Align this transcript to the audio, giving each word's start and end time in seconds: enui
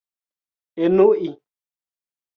enui 0.85 1.31